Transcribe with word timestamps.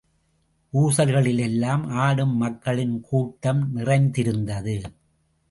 ஊசல்களிலெல்லாம் 0.73 1.87
ஆடும் 1.87 2.35
மக்களின் 2.35 3.01
கூட்டம் 3.01 3.71
நிறைந்திருந்தது. 3.73 4.81